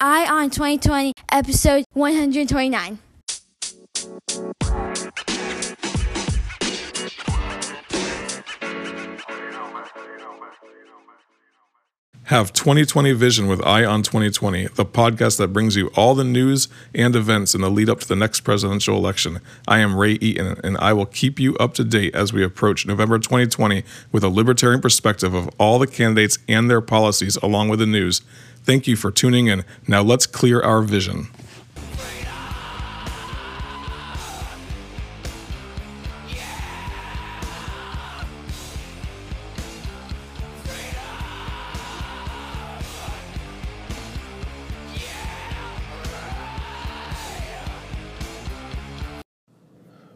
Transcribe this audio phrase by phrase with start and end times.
[0.00, 2.98] Eye on 2020, episode 129.
[12.24, 16.68] Have 2020 Vision with Eye on 2020, the podcast that brings you all the news
[16.94, 19.40] and events in the lead up to the next presidential election.
[19.66, 22.86] I am Ray Eaton, and I will keep you up to date as we approach
[22.86, 27.78] November 2020 with a libertarian perspective of all the candidates and their policies, along with
[27.78, 28.20] the news.
[28.68, 29.64] Thank you for tuning in.
[29.86, 31.28] Now let's clear our vision.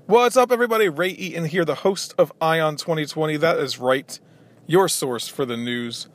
[0.05, 0.91] What's up, everybody?
[0.91, 3.39] Ray Eaton here, the host of Eye on 2020.
[3.39, 4.21] That is right,
[4.67, 6.09] your source for the news,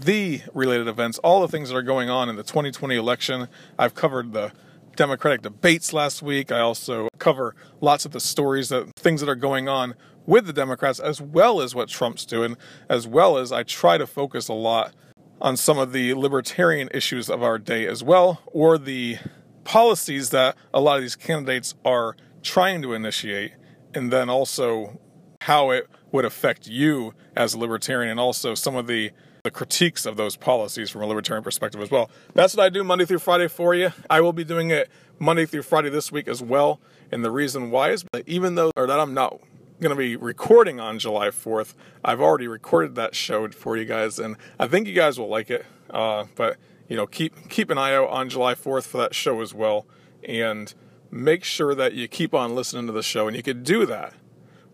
[0.00, 3.48] the related events, all the things that are going on in the 2020 election.
[3.78, 4.52] I've covered the
[4.94, 6.50] Democratic debates last week.
[6.50, 9.94] I also cover lots of the stories that things that are going on
[10.26, 12.56] with the Democrats, as well as what Trump's doing,
[12.88, 14.94] as well as I try to focus a lot
[15.40, 19.18] on some of the libertarian issues of our day as well, or the
[19.64, 23.52] policies that a lot of these candidates are trying to initiate,
[23.94, 24.98] and then also
[25.42, 29.10] how it would affect you as a libertarian, and also some of the
[29.46, 32.10] the critiques of those policies from a libertarian perspective as well.
[32.34, 33.92] That's what I do Monday through Friday for you.
[34.10, 36.80] I will be doing it Monday through Friday this week as well.
[37.12, 39.38] And the reason why is that even though or that I'm not
[39.80, 41.74] going to be recording on July 4th,
[42.04, 45.48] I've already recorded that show for you guys, and I think you guys will like
[45.48, 45.64] it.
[45.90, 46.56] Uh, but
[46.88, 49.86] you know, keep keep an eye out on July 4th for that show as well,
[50.24, 50.74] and
[51.12, 53.28] make sure that you keep on listening to the show.
[53.28, 54.12] And you can do that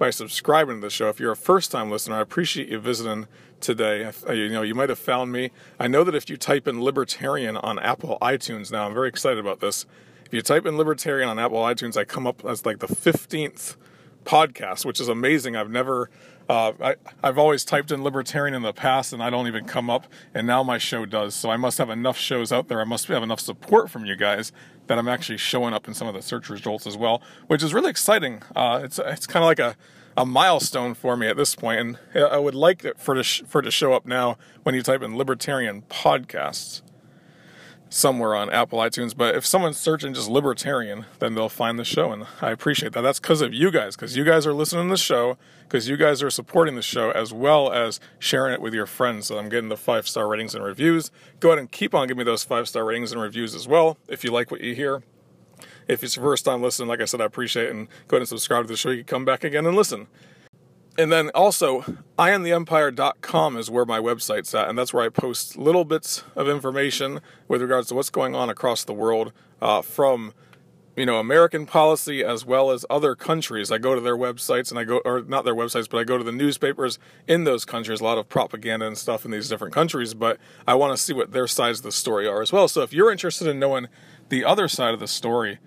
[0.03, 1.08] by subscribing to the show.
[1.11, 3.28] If you're a first time listener, I appreciate you visiting
[3.61, 4.11] today.
[4.28, 5.53] You know, you might have found me.
[5.78, 9.39] I know that if you type in libertarian on Apple iTunes now, I'm very excited
[9.39, 9.86] about this.
[10.27, 13.77] If you type in libertarian on Apple iTunes, I come up as like the 15th
[14.25, 15.55] podcast, which is amazing.
[15.55, 16.11] I've never,
[16.49, 19.88] uh, I, I've always typed in libertarian in the past and I don't even come
[19.88, 21.37] up, and now my show does.
[21.37, 22.81] So I must have enough shows out there.
[22.81, 24.50] I must have enough support from you guys
[24.88, 27.72] that I'm actually showing up in some of the search results as well, which is
[27.72, 28.43] really exciting.
[28.56, 29.76] Uh, it's it's kind of like a
[30.17, 33.43] a milestone for me at this point, and I would like it for to sh-
[33.47, 36.83] for it to show up now when you type in libertarian podcasts
[37.89, 39.17] somewhere on Apple iTunes.
[39.17, 43.03] But if someone's searching just libertarian, then they'll find the show, and I appreciate that.
[43.03, 45.97] That's because of you guys, because you guys are listening to the show, because you
[45.97, 49.27] guys are supporting the show as well as sharing it with your friends.
[49.27, 51.11] So I'm getting the five star ratings and reviews.
[51.41, 53.99] Go ahead and keep on giving me those five star ratings and reviews as well
[54.09, 55.03] if you like what you hear.
[55.92, 57.70] If it's your first time listening, like I said, I appreciate it.
[57.70, 58.91] And go ahead and subscribe to the show.
[58.91, 60.06] You can come back again and listen.
[60.98, 61.82] And then also,
[62.19, 67.20] eyeontheempire.com is where my website's at, and that's where I post little bits of information
[67.48, 69.32] with regards to what's going on across the world
[69.62, 70.34] uh, from,
[70.94, 73.72] you know, American policy as well as other countries.
[73.72, 76.19] I go to their websites and I go, or not their websites, but I go
[76.19, 78.02] to the newspapers in those countries.
[78.02, 81.14] A lot of propaganda and stuff in these different countries, but I want to see
[81.14, 82.69] what their sides of the story are as well.
[82.69, 83.88] So if you're interested in knowing
[84.28, 85.58] the other side of the story,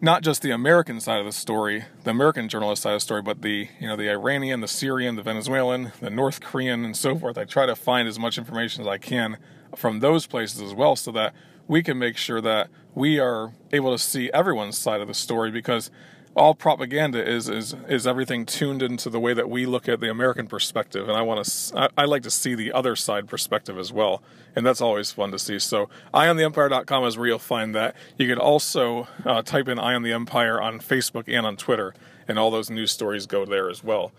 [0.00, 3.22] not just the American side of the story, the American journalist side of the story,
[3.22, 7.16] but the you know the Iranian, the Syrian, the Venezuelan, the North Korean, and so
[7.16, 7.36] forth.
[7.36, 9.38] I try to find as much information as I can
[9.74, 11.34] from those places as well, so that
[11.66, 15.50] we can make sure that we are able to see everyone's side of the story
[15.50, 15.90] because
[16.38, 20.10] all propaganda is is is everything tuned into the way that we look at the
[20.10, 23.76] American perspective, and I want to I, I, like to see the other side perspective
[23.76, 24.22] as well,
[24.56, 25.58] and that's always fun to see.
[25.58, 27.96] So, eyeontheempire.com is where you'll find that.
[28.16, 31.92] You can also uh, type in "Eye on the Empire" on Facebook and on Twitter,
[32.28, 34.12] and all those news stories go there as well.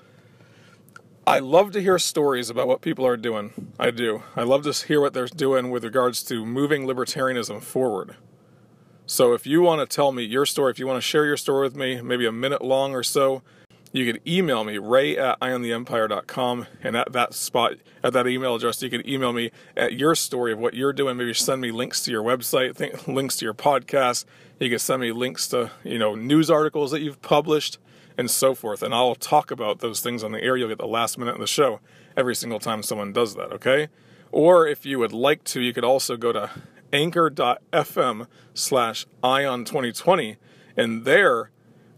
[1.25, 3.71] I love to hear stories about what people are doing.
[3.79, 4.23] I do.
[4.35, 8.15] I love to hear what they're doing with regards to moving libertarianism forward.
[9.09, 11.35] So if you want to tell me your story, if you want to share your
[11.35, 13.41] story with me, maybe a minute long or so,
[13.91, 16.67] you can email me, ray at eyeontheempire.com.
[16.83, 20.51] And at that spot, at that email address, you can email me at your story
[20.51, 21.17] of what you're doing.
[21.17, 24.25] Maybe send me links to your website, links to your podcast.
[24.59, 27.79] You can send me links to, you know, news articles that you've published
[28.15, 28.83] and so forth.
[28.83, 30.55] And I'll talk about those things on the air.
[30.55, 31.79] You'll get the last minute of the show
[32.15, 33.87] every single time someone does that, okay?
[34.31, 36.51] Or if you would like to, you could also go to
[36.91, 40.37] anchor.fm slash ion 2020
[40.75, 41.51] and there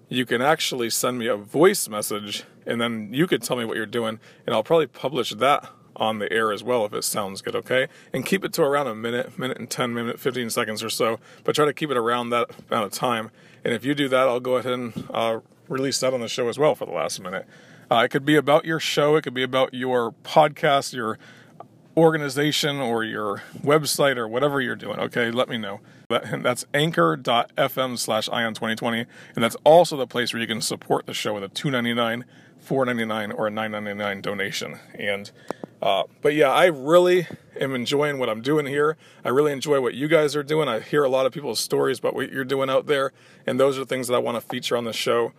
[0.09, 3.77] you can actually send me a voice message and then you could tell me what
[3.77, 7.41] you're doing and i'll probably publish that on the air as well if it sounds
[7.41, 7.87] good okay?
[8.13, 11.19] And keep it to around a minute minute and 10 minute 15 seconds or so
[11.43, 13.29] but try to keep it around that amount of time.
[13.63, 16.47] And if you do that i'll go ahead and uh, release that on the show
[16.49, 17.45] as well for the last minute.
[17.89, 21.19] Uh, it could be about your show it could be about your podcast your
[21.97, 25.79] organization or your website or whatever you're doing, okay, let me know.
[26.09, 29.05] That, that's anchor.fm slash ion 2020.
[29.35, 32.23] And that's also the place where you can support the show with a $2.99,
[32.65, 34.79] $4.99, or a $9.99 donation.
[34.95, 35.31] And
[35.81, 37.27] uh, but yeah, I really
[37.59, 38.97] am enjoying what I'm doing here.
[39.25, 40.69] I really enjoy what you guys are doing.
[40.69, 43.11] I hear a lot of people's stories about what you're doing out there,
[43.47, 45.33] and those are things that I want to feature on the show.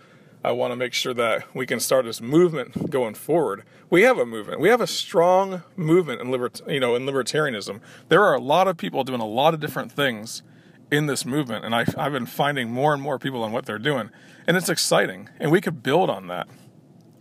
[0.44, 3.62] I want to make sure that we can start this movement going forward.
[3.90, 4.60] We have a movement.
[4.60, 7.80] We have a strong movement in libert- you know, in libertarianism.
[8.08, 10.42] There are a lot of people doing a lot of different things
[10.90, 13.78] in this movement, and I, I've been finding more and more people on what they're
[13.78, 14.10] doing,
[14.46, 15.28] and it's exciting.
[15.38, 16.48] And we could build on that.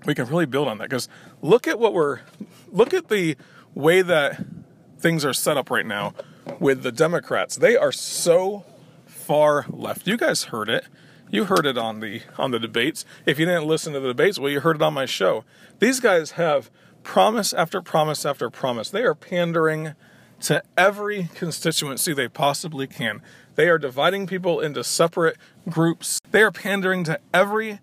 [0.06, 1.08] We can really build on that because
[1.42, 2.22] look at what we're,
[2.72, 3.38] look at the
[3.76, 4.44] way that
[4.98, 6.16] things are set up right now
[6.60, 7.56] with the Democrats.
[7.56, 8.66] They are so
[9.06, 10.08] far left.
[10.08, 10.86] You guys heard it.
[11.32, 13.06] You heard it on the on the debates.
[13.26, 15.46] If you didn't listen to the debates, well, you heard it on my show.
[15.80, 16.70] These guys have
[17.04, 18.90] promise after promise after promise.
[18.90, 19.96] They are pandering
[20.42, 23.22] to every constituency they possibly can.
[23.56, 25.38] They are dividing people into separate
[25.70, 26.20] groups.
[26.32, 27.80] They are pandering to every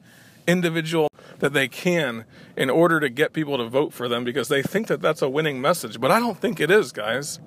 [0.47, 1.09] individual
[1.39, 4.89] that they can in order to get people to vote for them because they think
[4.89, 6.01] that that's a winning message.
[6.01, 7.41] But I don't think it is, guys.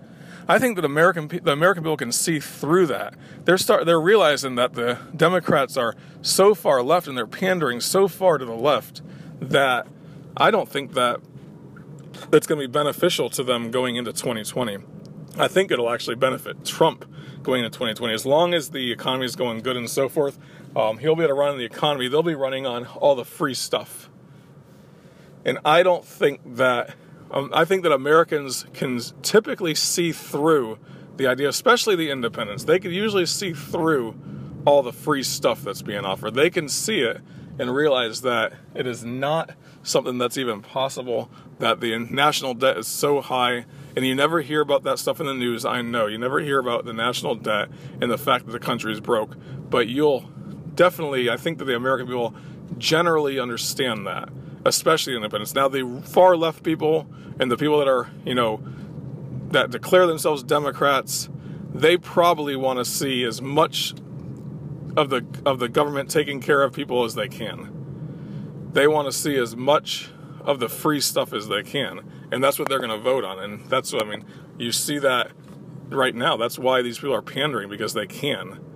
[0.48, 3.16] I think that American the American people can see through that.
[3.46, 8.08] They're start they're realizing that the Democrats are so far left and they're pandering so
[8.08, 9.02] far to the left
[9.40, 9.88] that
[10.36, 11.20] I don't think that
[12.30, 14.78] that's going to be beneficial to them going into 2020.
[15.38, 17.06] I think it'll actually benefit Trump
[17.42, 20.38] going into 2020 as long as the economy is going good and so forth.
[20.76, 22.08] Um, he'll be able to run the economy.
[22.08, 24.10] They'll be running on all the free stuff,
[25.44, 26.96] and I don't think that
[27.32, 30.78] um, I think that Americans can typically see through
[31.18, 32.66] the idea, especially the independents.
[32.66, 34.16] They can usually see through
[34.66, 36.34] all the free stuff that's being offered.
[36.34, 37.22] They can see it
[37.60, 39.52] and realize that it is not
[39.84, 41.30] something that's even possible,
[41.60, 43.66] that the national debt is so high.
[43.96, 46.08] And you never hear about that stuff in the news, I know.
[46.08, 47.70] You never hear about the national debt
[48.00, 49.36] and the fact that the country is broke.
[49.70, 50.22] But you'll
[50.76, 52.36] definitely, I think that the American people
[52.78, 54.30] generally understand that
[54.66, 55.54] especially independents.
[55.56, 57.08] Now, the far left people
[57.40, 58.62] and the people that are, you know,
[59.50, 61.30] that declare themselves Democrats,
[61.74, 63.94] they probably want to see as much
[64.98, 68.70] of the of the government taking care of people as they can.
[68.74, 70.12] They want to see as much
[70.42, 73.40] of the free stuff as they can, and that's what they're going to vote on.
[73.40, 74.26] And that's what I mean.
[74.58, 75.32] You see that
[75.90, 76.38] right now.
[76.38, 78.71] That's why these people are pandering because they can.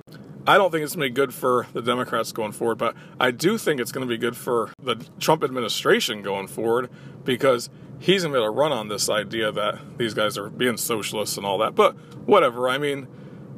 [0.47, 3.31] I don't think it's going to be good for the Democrats going forward, but I
[3.31, 6.91] do think it's going to be good for the Trump administration going forward
[7.23, 7.69] because
[7.99, 10.77] he's going to be able to run on this idea that these guys are being
[10.77, 11.73] socialists and all that.
[11.73, 11.95] But
[12.27, 12.69] whatever.
[12.69, 13.07] I mean,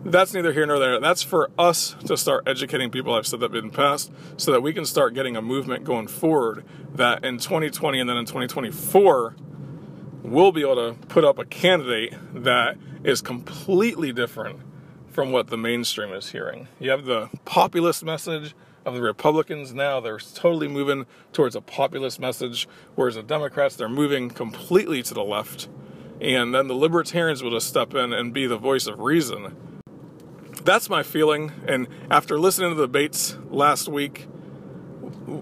[0.05, 1.01] that's neither here nor there.
[1.01, 3.13] That's for us to start educating people.
[3.13, 6.07] I've said that in the past, so that we can start getting a movement going
[6.07, 6.63] forward
[6.95, 9.35] that in 2020 and then in 2024,
[10.23, 14.61] we'll be able to put up a candidate that is completely different
[15.17, 16.67] from what the mainstream is hearing.
[16.79, 18.53] You have the populist message
[18.85, 19.99] of the Republicans now.
[19.99, 25.23] They're totally moving towards a populist message, whereas the Democrats, they're moving completely to the
[25.23, 25.69] left.
[26.21, 29.81] And then the libertarians will just step in and be the voice of reason.
[30.63, 31.51] That's my feeling.
[31.67, 34.27] And after listening to the debates last week,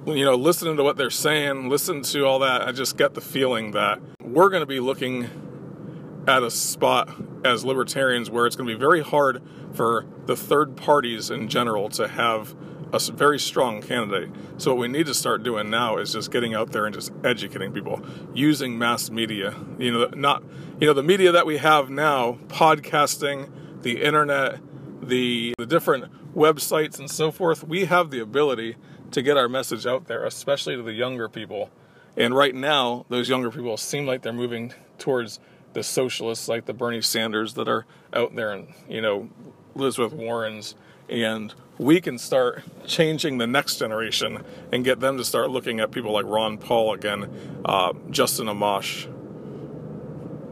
[0.06, 3.20] you know, listening to what they're saying, listen to all that, I just get the
[3.20, 7.10] feeling that we're going to be looking at a spot
[7.46, 9.42] as libertarians where it's going to be very hard
[9.74, 12.56] for the third parties in general to have
[12.92, 14.30] a very strong candidate.
[14.58, 17.12] So what we need to start doing now is just getting out there and just
[17.24, 18.02] educating people
[18.34, 19.56] using mass media.
[19.78, 20.44] You know, not
[20.80, 23.50] you know the media that we have now, podcasting,
[23.82, 24.60] the internet,
[25.02, 27.68] the the different websites and so forth.
[27.68, 28.76] We have the ability
[29.12, 31.70] to get our message out there, especially to the younger people.
[32.18, 35.40] And right now, those younger people seem like they're moving towards
[35.76, 39.30] the socialists like the Bernie Sanders that are out there and, you know,
[39.76, 40.74] Elizabeth Warren's.
[41.08, 45.92] And we can start changing the next generation and get them to start looking at
[45.92, 47.30] people like Ron Paul again,
[47.66, 49.04] uh, Justin Amash,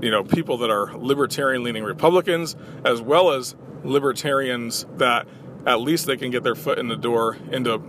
[0.03, 5.25] you know, people that are libertarian leaning Republicans, as well as libertarians that
[5.65, 7.82] at least they can get their foot in the door into,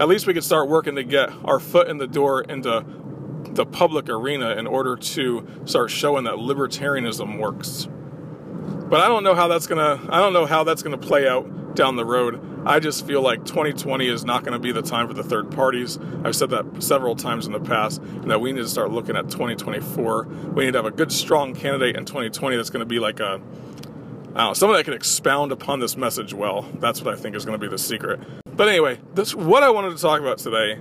[0.00, 2.84] at least we could start working to get our foot in the door into
[3.54, 7.88] the public arena in order to start showing that libertarianism works.
[8.88, 11.74] But I don't know how that's gonna I don't know how that's gonna play out
[11.74, 12.40] down the road.
[12.64, 15.50] I just feel like 2020 is not going to be the time for the third
[15.50, 15.98] parties.
[16.24, 19.16] I've said that several times in the past, and that we need to start looking
[19.16, 20.24] at 2024.
[20.54, 23.20] We need to have a good, strong candidate in 2020 that's going to be like
[23.20, 26.62] a, I don't know, someone that can expound upon this message well.
[26.78, 28.20] That's what I think is going to be the secret.
[28.54, 30.80] But anyway, this what I wanted to talk about today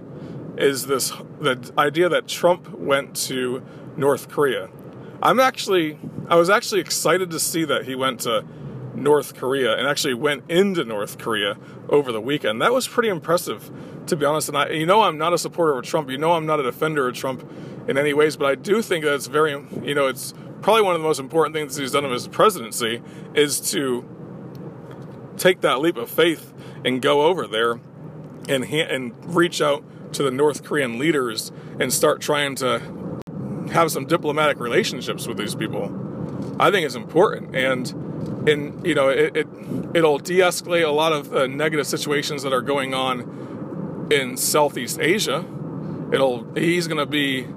[0.62, 3.64] is this the idea that Trump went to
[3.98, 4.70] North Korea.
[5.22, 6.00] I'm actually,
[6.30, 8.46] I was actually excited to see that he went to
[8.96, 11.58] North Korea and actually went into North Korea
[11.90, 12.62] over the weekend.
[12.62, 13.72] That was pretty impressive,
[14.08, 14.50] to be honest.
[14.50, 16.10] And I, you know, I'm not a supporter of Trump.
[16.10, 17.50] You know, I'm not a defender of Trump
[17.88, 19.52] in any ways, but I do think that it's very,
[19.84, 23.02] you know, it's probably one of the most important things he's done of his presidency
[23.34, 24.06] is to
[25.38, 26.54] take that leap of faith
[26.86, 27.80] and go over there
[28.50, 32.80] and and reach out to the North Korean leaders and start trying to
[33.72, 35.98] have some diplomatic relationships with these people.
[36.60, 37.90] I think it's important, and
[38.48, 39.48] and you know it, it
[39.94, 45.46] it'll de-escalate a lot of negative situations that are going on in Southeast Asia.
[46.12, 47.48] It'll he's going to be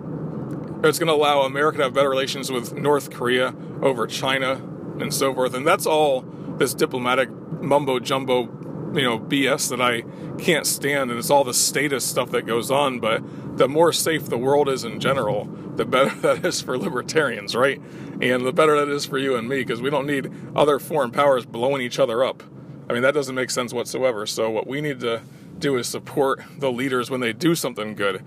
[0.84, 4.62] it's going to allow America to have better relations with North Korea over China
[5.00, 6.22] and so forth, and that's all
[6.58, 7.30] this diplomatic
[7.60, 8.46] mumbo jumbo,
[8.94, 10.02] you know, BS that I
[10.40, 13.00] can't stand, and it's all the status stuff that goes on.
[13.00, 15.44] But the more safe the world is in general,
[15.76, 17.80] the better that is for libertarians, right?
[18.20, 21.10] And the better that is for you and me, because we don't need other foreign
[21.10, 22.42] powers blowing each other up.
[22.88, 24.26] I mean, that doesn't make sense whatsoever.
[24.26, 25.22] So, what we need to
[25.58, 28.24] do is support the leaders when they do something good.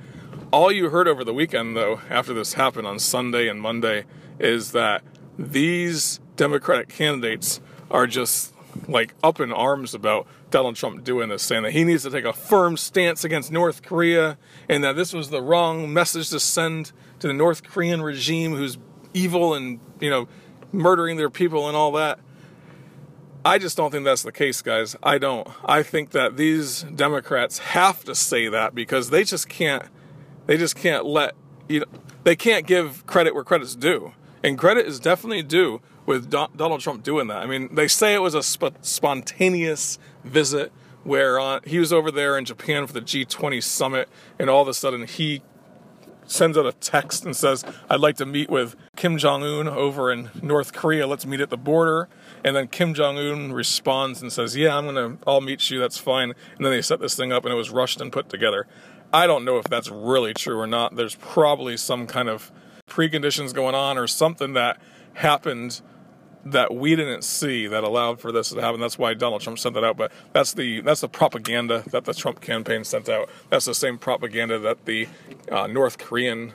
[0.52, 4.06] All you heard over the weekend, though, after this happened on Sunday and Monday,
[4.40, 5.04] is that
[5.38, 7.60] these Democratic candidates
[7.92, 8.54] are just
[8.88, 12.26] like up in arms about Donald Trump doing this, saying that he needs to take
[12.26, 14.38] a firm stance against North Korea
[14.70, 18.78] and that this was the wrong message to send to the North Korean regime who's
[19.14, 20.28] evil and, you know,
[20.72, 22.20] murdering their people and all that.
[23.46, 24.96] I just don't think that's the case, guys.
[25.02, 25.48] I don't.
[25.64, 29.84] I think that these Democrats have to say that because they just can't
[30.48, 31.34] they just can't let
[31.70, 31.86] you know
[32.24, 34.12] they can't give credit where credit's due.
[34.44, 37.38] And credit is definitely due with Donald Trump doing that.
[37.38, 40.72] I mean, they say it was a sp- spontaneous visit
[41.04, 44.10] where uh, he was over there in Japan for the G20 summit,
[44.40, 45.44] and all of a sudden he
[46.26, 50.12] sends out a text and says, I'd like to meet with Kim Jong un over
[50.12, 51.08] in North Korea.
[51.08, 52.10] Let's meet at the border.
[52.44, 55.80] And then Kim Jong un responds and says, Yeah, I'm going to, I'll meet you.
[55.80, 56.34] That's fine.
[56.58, 58.68] And then they set this thing up and it was rushed and put together.
[59.14, 60.96] I don't know if that's really true or not.
[60.98, 62.52] There's probably some kind of
[62.90, 64.82] preconditions going on or something that
[65.14, 65.82] happened
[66.46, 68.80] that we didn't see that allowed for this to happen.
[68.80, 69.98] That's why Donald Trump sent that out.
[69.98, 73.30] But that's the that's the propaganda that the Trump campaign sent out.
[73.50, 75.08] That's the same propaganda that the
[75.52, 76.54] uh, North Korean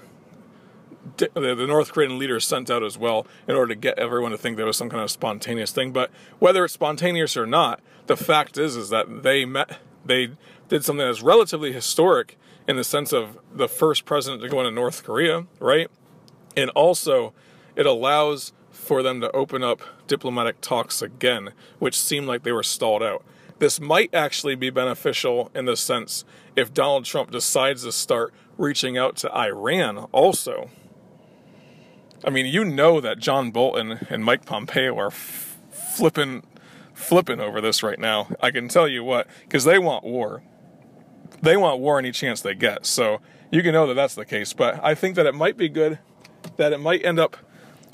[1.17, 4.57] the, North Korean leader sent out as well in order to get everyone to think
[4.57, 5.93] there was some kind of spontaneous thing.
[5.93, 10.31] But whether it's spontaneous or not, the fact is is that they met they
[10.69, 14.71] did something that's relatively historic in the sense of the first president to go into
[14.71, 15.89] North Korea, right?
[16.57, 17.35] And also
[17.77, 22.65] it allows for them to open up diplomatic talks again, which seemed like they were
[22.65, 23.25] stalled out.
[23.61, 26.25] This might actually be beneficial in the sense
[26.57, 30.69] if Donald Trump decides to start reaching out to Iran also.
[32.25, 36.43] I mean, you know that John Bolton and Mike Pompeo are f- flipping
[36.93, 38.29] flipping over this right now.
[38.41, 40.43] I can tell you what, because they want war.
[41.41, 42.85] They want war any chance they get.
[42.85, 43.21] So
[43.51, 44.53] you can know that that's the case.
[44.53, 45.99] But I think that it might be good
[46.57, 47.37] that it might end up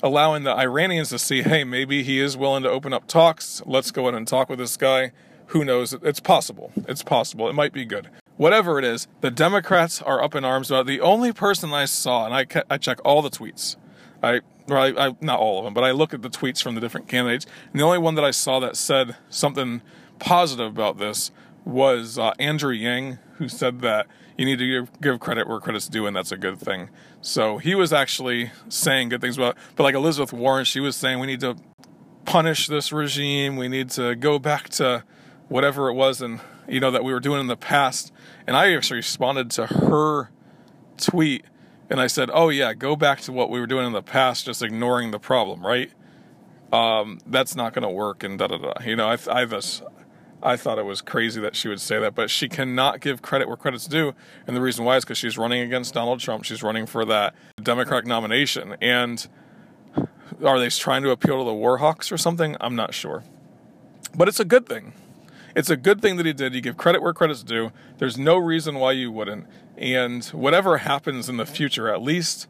[0.01, 3.61] allowing the Iranians to see, hey, maybe he is willing to open up talks.
[3.65, 5.11] Let's go in and talk with this guy.
[5.47, 5.93] Who knows?
[5.93, 6.71] It's possible.
[6.87, 7.49] It's possible.
[7.49, 8.09] It might be good.
[8.37, 10.87] Whatever it is, the Democrats are up in arms about it.
[10.87, 13.75] The only person I saw, and I, I check all the tweets,
[14.23, 16.81] I, I, I, not all of them, but I look at the tweets from the
[16.81, 19.81] different candidates, and the only one that I saw that said something
[20.19, 21.31] positive about this
[21.69, 24.07] was uh, Andrew Yang, who said that
[24.37, 26.89] you need to give, give credit where credit's due, and that's a good thing.
[27.21, 31.19] So he was actually saying good things about, but like Elizabeth Warren, she was saying
[31.19, 31.55] we need to
[32.25, 33.55] punish this regime.
[33.55, 35.03] We need to go back to
[35.47, 38.13] whatever it was, and you know that we were doing in the past.
[38.47, 40.29] And I actually responded to her
[40.97, 41.45] tweet,
[41.89, 44.45] and I said, "Oh yeah, go back to what we were doing in the past,
[44.45, 45.91] just ignoring the problem, right?"
[46.71, 48.73] Um, that's not going to work, and da da da.
[48.85, 49.81] You know, I, I just
[50.41, 53.47] I thought it was crazy that she would say that, but she cannot give credit
[53.47, 54.13] where credit's due.
[54.47, 56.45] And the reason why is because she's running against Donald Trump.
[56.45, 58.77] She's running for that Democratic nomination.
[58.81, 59.27] And
[60.43, 62.55] are they trying to appeal to the Warhawks or something?
[62.61, 63.23] I'm not sure.
[64.15, 64.93] But it's a good thing.
[65.55, 66.55] It's a good thing that he did.
[66.55, 67.71] You give credit where credit's due.
[67.97, 69.45] There's no reason why you wouldn't.
[69.77, 72.47] And whatever happens in the future, at least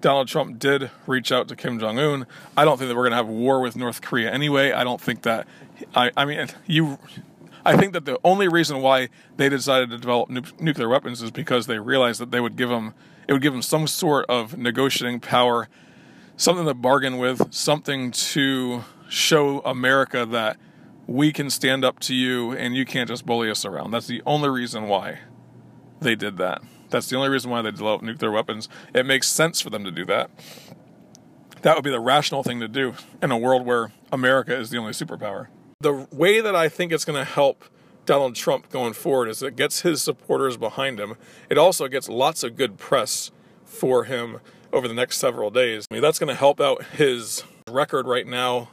[0.00, 2.26] Donald Trump did reach out to Kim Jong Un.
[2.56, 4.72] I don't think that we're going to have war with North Korea anyway.
[4.72, 5.46] I don't think that.
[5.94, 6.98] I, I mean, you.
[7.64, 11.30] I think that the only reason why they decided to develop nu- nuclear weapons is
[11.30, 12.94] because they realized that they would give them
[13.28, 15.68] it would give them some sort of negotiating power,
[16.36, 20.56] something to bargain with, something to show America that
[21.06, 23.90] we can stand up to you and you can't just bully us around.
[23.90, 25.20] That's the only reason why
[26.00, 26.62] they did that.
[26.90, 28.68] That's the only reason why they developed nuclear weapons.
[28.94, 30.30] It makes sense for them to do that.
[31.62, 34.78] that would be the rational thing to do in a world where America is the
[34.78, 35.48] only superpower.
[35.80, 37.64] The way that I think it's going to help
[38.06, 41.14] Donald Trump going forward is it gets his supporters behind him.
[41.48, 43.30] It also gets lots of good press
[43.64, 44.40] for him
[44.72, 45.86] over the next several days.
[45.90, 48.70] I mean, that's going to help out his record right now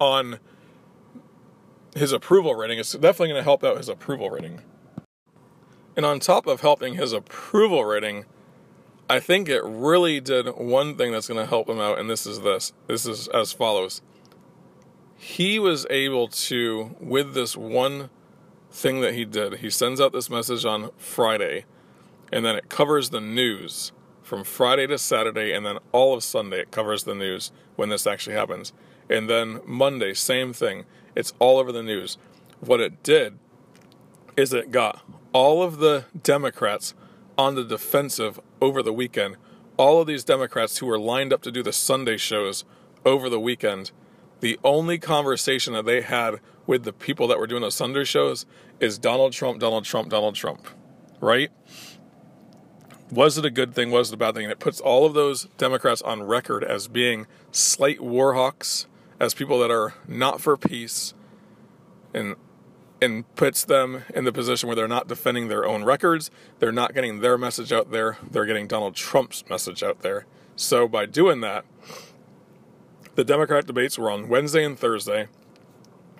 [0.00, 0.38] on
[1.94, 2.78] his approval rating.
[2.78, 4.60] It's definitely going to help out his approval rating.
[6.00, 8.24] And on top of helping his approval rating,
[9.10, 12.24] I think it really did one thing that's going to help him out, and this
[12.24, 12.72] is this.
[12.86, 14.00] This is as follows.
[15.18, 18.08] He was able to, with this one
[18.70, 21.66] thing that he did, he sends out this message on Friday,
[22.32, 23.92] and then it covers the news
[24.22, 28.06] from Friday to Saturday, and then all of Sunday it covers the news when this
[28.06, 28.72] actually happens.
[29.10, 30.86] And then Monday, same thing.
[31.14, 32.16] It's all over the news.
[32.60, 33.38] What it did
[34.34, 36.94] is it got all of the Democrats
[37.38, 39.36] on the defensive over the weekend.
[39.76, 42.64] All of these Democrats who were lined up to do the Sunday shows
[43.04, 43.92] over the weekend,
[44.40, 48.46] the only conversation that they had with the people that were doing the Sunday shows
[48.78, 50.66] is Donald Trump, Donald Trump, Donald Trump.
[51.20, 51.50] Right?
[53.10, 53.90] Was it a good thing?
[53.90, 54.44] Was it a bad thing?
[54.44, 58.86] And it puts all of those Democrats on record as being slight war hawks,
[59.18, 61.12] as people that are not for peace,
[62.14, 62.36] and
[63.02, 66.94] and puts them in the position where they're not defending their own records, they're not
[66.94, 70.26] getting their message out there, they're getting Donald Trump's message out there.
[70.56, 71.64] So by doing that,
[73.14, 75.28] the Democrat debates were on Wednesday and Thursday.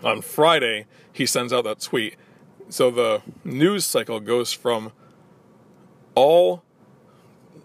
[0.03, 2.17] On Friday, he sends out that tweet.
[2.69, 4.93] So the news cycle goes from
[6.15, 6.63] all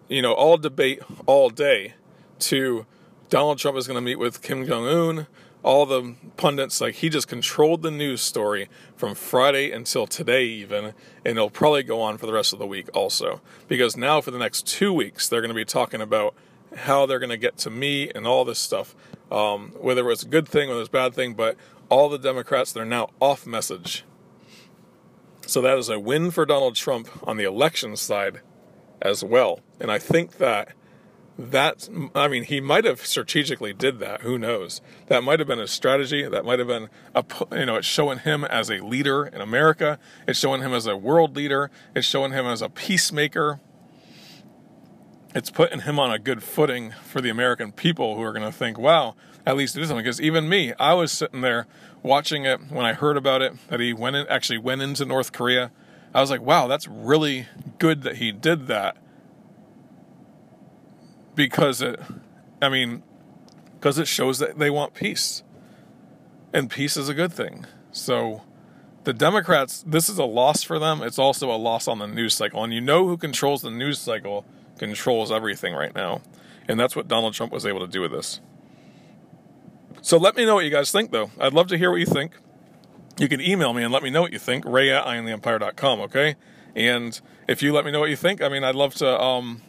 [0.07, 1.93] you know, all debate all day
[2.39, 2.85] to
[3.29, 5.27] Donald Trump is going to meet with Kim Jong Un.
[5.65, 10.85] All the pundits, like, he just controlled the news story from Friday until today, even,
[10.85, 10.93] and
[11.25, 13.41] it'll probably go on for the rest of the week also.
[13.67, 16.35] Because now, for the next two weeks, they're going to be talking about
[16.75, 18.95] how they're going to get to me and all this stuff.
[19.31, 21.57] Um, whether it was a good thing or it was a bad thing, but
[21.89, 24.05] all the Democrats, they're now off message.
[25.47, 28.41] So that is a win for Donald Trump on the election side
[29.01, 29.61] as well.
[29.79, 30.73] And I think that
[31.37, 34.21] that I mean he might have strategically did that.
[34.21, 34.81] Who knows?
[35.07, 36.27] That might have been a strategy.
[36.27, 39.99] That might have been a you know it's showing him as a leader in America.
[40.27, 41.71] It's showing him as a world leader.
[41.93, 43.59] It's showing him as a peacemaker.
[45.33, 48.57] It's putting him on a good footing for the American people who are going to
[48.57, 51.67] think, "Wow, at least it is something." Because even me, I was sitting there
[52.01, 55.33] watching it when I heard about it that he went in, actually went into North
[55.33, 55.71] Korea
[56.15, 57.45] I was like, wow, that's really
[57.77, 58.95] good that he did that.
[61.35, 61.99] Because it,
[62.61, 63.03] I mean,
[63.73, 65.43] because it shows that they want peace.
[66.53, 67.65] And peace is a good thing.
[67.91, 68.41] So
[69.03, 71.01] the Democrats, this is a loss for them.
[71.01, 72.63] It's also a loss on the news cycle.
[72.63, 74.45] And you know who controls the news cycle
[74.77, 76.21] controls everything right now.
[76.67, 78.41] And that's what Donald Trump was able to do with this.
[80.01, 81.31] So let me know what you guys think, though.
[81.39, 82.33] I'd love to hear what you think
[83.17, 86.35] you can email me and let me know what you think, ray at eyeontheempire.com, okay?
[86.75, 89.61] And if you let me know what you think, I mean, I'd love to, um,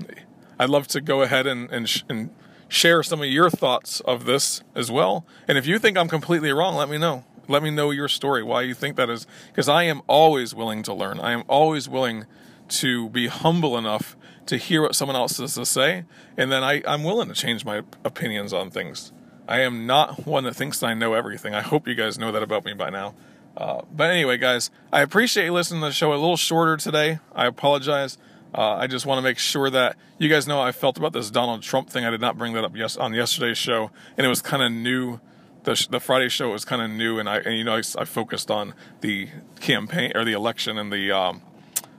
[0.59, 2.31] I'd love to go ahead and, and, sh- and
[2.69, 5.27] share some of your thoughts of this as well.
[5.47, 7.25] And if you think I'm completely wrong, let me know.
[7.49, 10.83] Let me know your story, why you think that is, because I am always willing
[10.85, 11.21] to learn.
[11.21, 12.25] I am always willing
[12.69, 14.17] to be humble enough
[14.47, 16.05] to hear what someone else has to say,
[16.37, 19.13] and then I, I'm willing to change my opinions on things.
[19.49, 21.55] I am not one that thinks I know everything.
[21.55, 23.15] I hope you guys know that about me by now.
[23.57, 27.21] Uh, but anyway, guys, I appreciate you listening to the show a little shorter today.
[27.35, 28.19] I apologize.
[28.55, 31.13] Uh, I just want to make sure that you guys know how I felt about
[31.13, 32.05] this Donald Trump thing.
[32.05, 34.73] I did not bring that up yes on yesterday's show, and it was kind of
[34.73, 35.21] new.
[35.65, 38.05] The, the Friday show was kind of new, and I and you know I, I,
[38.05, 39.29] focused on the
[39.59, 41.43] campaign or the election and the um,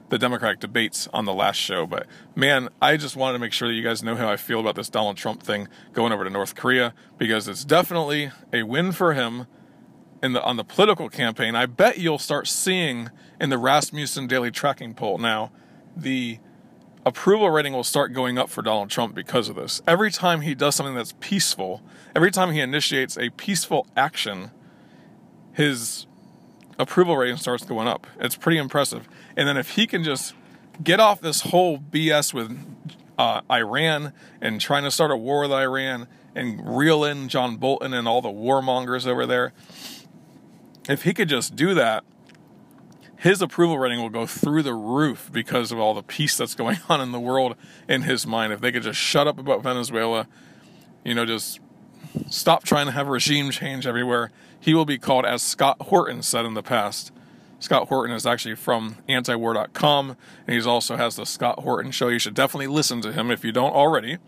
[0.08, 1.86] the Democratic debates on the last show.
[1.86, 4.58] But man, I just wanted to make sure that you guys know how I feel
[4.58, 8.92] about this Donald Trump thing going over to North Korea because it's definitely a win
[8.92, 9.46] for him
[10.22, 14.50] in the on the political campaign, I bet you'll start seeing in the Rasmussen daily
[14.50, 15.50] tracking poll now
[16.00, 16.38] the
[17.04, 19.82] approval rating will start going up for Donald Trump because of this.
[19.86, 21.82] Every time he does something that's peaceful,
[22.14, 24.50] every time he initiates a peaceful action,
[25.52, 26.06] his
[26.78, 28.06] approval rating starts going up.
[28.20, 29.08] It's pretty impressive.
[29.36, 30.34] And then if he can just
[30.82, 32.56] get off this whole BS with
[33.18, 37.92] uh, Iran and trying to start a war with Iran and reel in John Bolton
[37.92, 39.52] and all the warmongers over there,
[40.88, 42.04] if he could just do that,
[43.18, 46.78] his approval rating will go through the roof because of all the peace that's going
[46.88, 47.56] on in the world
[47.88, 48.52] in his mind.
[48.52, 50.28] If they could just shut up about Venezuela,
[51.04, 51.58] you know, just
[52.30, 56.44] stop trying to have regime change everywhere, he will be called, as Scott Horton said
[56.44, 57.12] in the past.
[57.60, 62.06] Scott Horton is actually from antiwar.com, and he also has the Scott Horton show.
[62.06, 64.18] You should definitely listen to him if you don't already.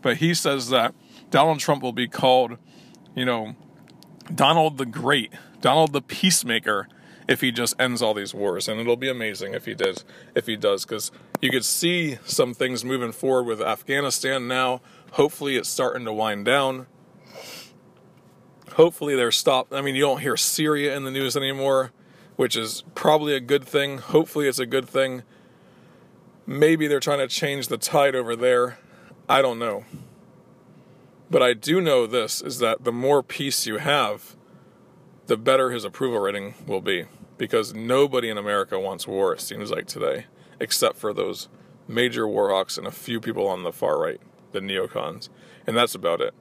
[0.00, 0.94] But he says that
[1.30, 2.58] Donald Trump will be called,
[3.14, 3.54] you know,
[4.34, 6.88] Donald the Great, Donald the Peacemaker,
[7.32, 8.68] if he just ends all these wars.
[8.68, 12.52] And it'll be amazing if he does, if he does, because you could see some
[12.52, 14.82] things moving forward with Afghanistan now.
[15.12, 16.86] Hopefully, it's starting to wind down.
[18.74, 19.72] Hopefully, they're stopped.
[19.72, 21.90] I mean, you don't hear Syria in the news anymore,
[22.36, 23.96] which is probably a good thing.
[23.96, 25.22] Hopefully, it's a good thing.
[26.46, 28.78] Maybe they're trying to change the tide over there.
[29.26, 29.86] I don't know.
[31.30, 34.36] But I do know this is that the more peace you have,
[35.28, 37.06] the better his approval rating will be.
[37.42, 40.26] Because nobody in America wants war, it seems like today,
[40.60, 41.48] except for those
[41.88, 44.20] major war hawks and a few people on the far right,
[44.52, 45.28] the neocons.
[45.66, 46.34] And that's about it.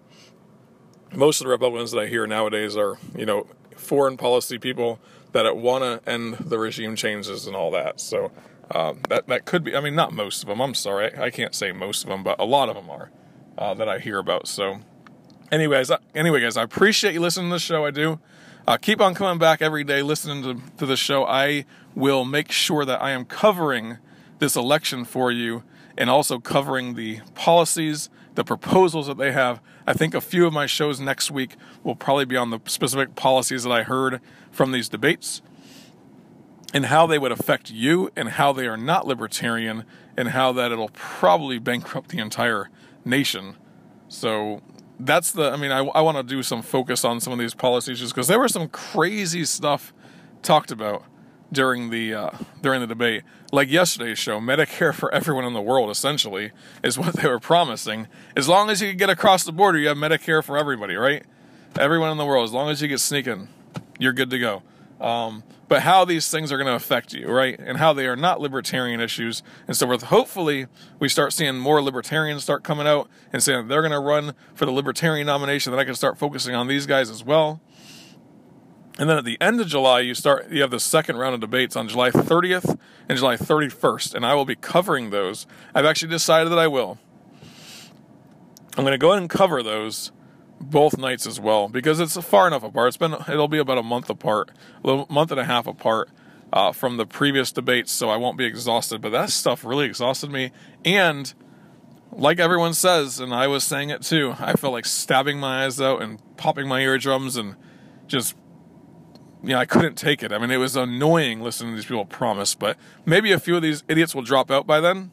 [1.12, 5.00] Most of the Republicans that I hear nowadays are, you know, foreign policy people
[5.32, 8.00] that want to end the regime changes and all that.
[8.00, 8.32] So
[8.70, 9.76] um, that that could be.
[9.76, 10.62] I mean, not most of them.
[10.62, 13.10] I'm sorry, I, I can't say most of them, but a lot of them are
[13.58, 14.48] uh, that I hear about.
[14.48, 14.82] So,
[15.52, 17.88] anyways, uh, anyway, guys, I appreciate you listening to the show.
[17.88, 18.20] I do.
[18.68, 21.26] Uh, keep on coming back every day, listening to, to the show.
[21.26, 23.98] I will make sure that I am covering
[24.38, 25.64] this election for you
[25.98, 29.62] and also covering the policies, the proposals that they have.
[29.88, 33.16] I think a few of my shows next week will probably be on the specific
[33.16, 34.22] policies that I heard
[34.52, 35.42] from these debates
[36.72, 40.72] and how they would affect you and how they are not libertarian and how that
[40.72, 42.70] it'll probably bankrupt the entire
[43.04, 43.56] nation.
[44.08, 44.62] So
[45.06, 47.54] that's the, I mean, I, I want to do some focus on some of these
[47.54, 49.94] policies just because there was some crazy stuff
[50.42, 51.04] talked about
[51.52, 52.30] during the uh,
[52.62, 53.24] during the debate.
[53.52, 56.52] Like yesterday's show, Medicare for everyone in the world essentially
[56.84, 58.08] is what they were promising.
[58.36, 61.26] As long as you can get across the border, you have Medicare for everybody, right?
[61.78, 63.50] Everyone in the world, as long as you get sneaking,
[64.00, 64.64] you're good to go.
[65.00, 67.58] Um, but how these things are going to affect you, right?
[67.58, 70.04] And how they are not libertarian issues and so forth.
[70.04, 70.68] Hopefully,
[71.00, 74.66] we start seeing more libertarians start coming out and saying they're going to run for
[74.66, 75.72] the libertarian nomination.
[75.72, 77.62] Then I can start focusing on these guys as well.
[79.00, 81.40] And then at the end of July, you start you have the second round of
[81.40, 85.48] debates on July 30th and July 31st, and I will be covering those.
[85.74, 87.00] I've actually decided that I will.
[88.78, 90.12] I'm going to go ahead and cover those
[90.62, 92.90] both nights as well because it's far enough apart.
[92.90, 94.52] It's been it'll be about a month apart,
[94.84, 96.10] a month and a half apart
[96.54, 99.02] uh, from the previous debates, so I won't be exhausted.
[99.02, 100.52] But that stuff really exhausted me,
[100.86, 101.34] and
[102.12, 105.80] like everyone says, and I was saying it too, I felt like stabbing my eyes
[105.80, 107.56] out and popping my eardrums and
[108.08, 108.36] just.
[109.44, 110.32] Yeah, I couldn't take it.
[110.32, 113.64] I mean, it was annoying listening to these people promise, but maybe a few of
[113.64, 115.10] these idiots will drop out by then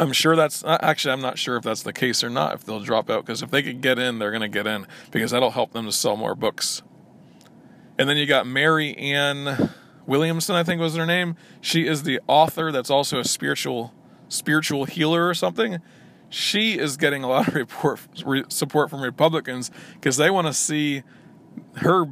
[0.00, 2.64] I'm sure that's uh, actually, I'm not sure if that's the case or not, if
[2.64, 5.30] they'll drop out, because if they could get in, they're going to get in, because
[5.30, 6.82] that'll help them to sell more books.
[7.98, 9.70] And then you got Marianne
[10.06, 11.36] Williamson, I think was her name.
[11.60, 13.92] She is the author that's also a spiritual
[14.28, 15.80] spiritual healer or something.
[16.30, 20.54] She is getting a lot of report, re, support from Republicans because they want to
[20.54, 21.02] see
[21.74, 22.06] her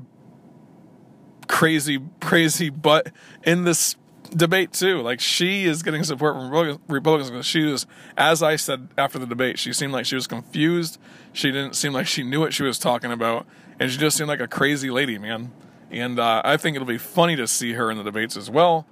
[1.46, 3.12] crazy, crazy butt
[3.44, 3.96] in this
[4.30, 5.00] debate too.
[5.00, 7.86] Like she is getting support from Republicans because she was,
[8.16, 10.98] as I said after the debate, she seemed like she was confused.
[11.32, 13.46] She didn't seem like she knew what she was talking about,
[13.78, 15.52] and she just seemed like a crazy lady, man.
[15.90, 18.86] And uh, I think it'll be funny to see her in the debates as well.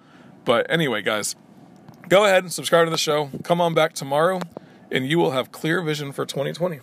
[0.45, 1.37] But anyway, guys,
[2.09, 3.31] go ahead and subscribe to the show.
[3.43, 4.41] Come on back tomorrow,
[4.91, 6.81] and you will have clear vision for 2020.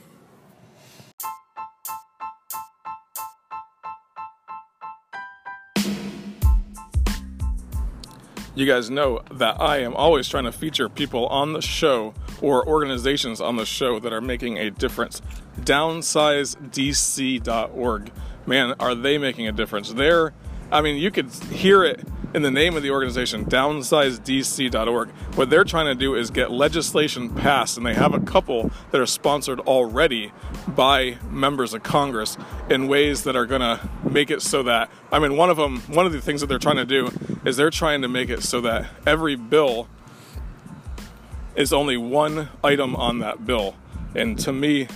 [8.56, 12.68] You guys know that I am always trying to feature people on the show or
[12.68, 15.22] organizations on the show that are making a difference.
[15.62, 18.12] DownsizeDC.org.
[18.46, 19.92] Man, are they making a difference?
[19.94, 20.34] They're,
[20.72, 25.10] I mean, you could hear it in the name of the organization, downsizedc.org.
[25.36, 29.00] What they're trying to do is get legislation passed, and they have a couple that
[29.00, 30.32] are sponsored already
[30.68, 32.38] by members of Congress
[32.70, 35.82] in ways that are going to make it so that, I mean, one of them,
[35.82, 37.12] one of the things that they're trying to do
[37.46, 39.88] is they're trying to make it so that every bill
[41.56, 43.76] is only one item on that bill.
[44.16, 44.88] And to me,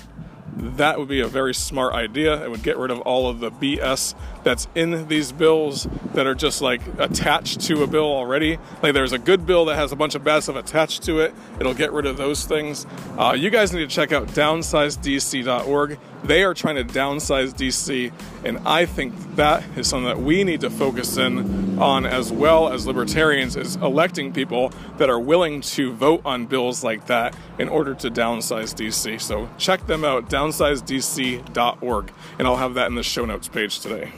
[0.56, 2.44] that would be a very smart idea.
[2.44, 4.16] It would get rid of all of the BS
[4.48, 8.58] that's in these bills that are just like attached to a bill already.
[8.82, 11.36] Like there's a good bill that has a bunch of bad stuff attached to it.
[11.60, 12.88] It'll get rid of those things.
[13.18, 16.00] Uh, you guys need to check out downsizedc.org.
[16.24, 18.14] They are trying to downsize DC,
[18.46, 22.70] and I think that is something that we need to focus in on as well
[22.70, 27.68] as libertarians is electing people that are willing to vote on bills like that in
[27.68, 29.20] order to downsize DC.
[29.20, 34.14] So check them out, downsizedc.org, and I'll have that in the show notes page today.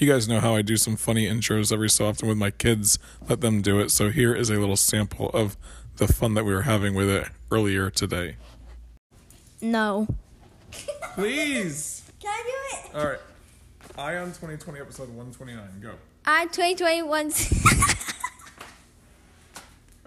[0.00, 2.98] You guys know how I do some funny intros every so often with my kids,
[3.28, 3.90] let them do it.
[3.90, 5.58] So here is a little sample of
[5.96, 8.36] the fun that we were having with it earlier today?
[9.60, 10.08] No.
[11.14, 12.10] Please.
[12.18, 12.94] Can I do it?
[12.98, 13.18] All right.
[13.98, 15.68] Ion 2020 episode 129.
[15.82, 15.92] Go.
[16.24, 17.32] I 2021.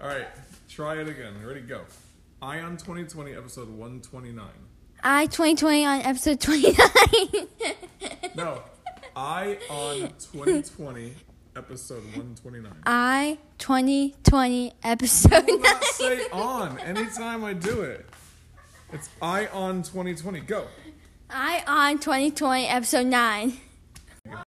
[0.02, 0.26] All right.
[0.68, 1.34] Try it again.
[1.46, 1.60] Ready?
[1.60, 1.82] Go.
[2.42, 4.44] Ion 2020 episode 129.
[5.04, 6.74] I 2020 on episode 29.
[8.34, 8.60] No.
[9.16, 9.98] I on
[10.32, 11.14] 2020
[11.56, 12.72] episode 129.
[12.86, 15.60] I 2020 episode 9.
[15.60, 18.06] not say on anytime I do it.
[18.92, 20.40] It's I on 2020.
[20.40, 20.66] Go.
[21.30, 23.52] I on 2020 episode 9.